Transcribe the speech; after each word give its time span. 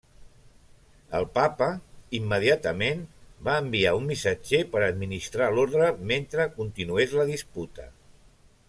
El 1.17 1.27
papa, 1.35 1.67
immediatament, 2.19 3.03
va 3.49 3.59
enviar 3.65 3.93
un 3.99 4.09
missatger 4.13 4.63
per 4.73 4.83
administrar 4.87 5.53
l'Orde 5.59 5.95
mentre 6.15 6.53
continués 6.59 7.17
la 7.21 7.33
disputa. 7.35 7.91